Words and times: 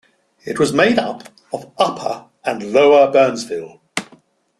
It 0.45 0.57
was 0.57 0.73
made 0.73 0.97
up 0.97 1.29
of 1.53 1.71
Upper 1.77 2.25
and 2.43 2.73
Lower 2.73 3.11
Byrnesville. 3.11 3.81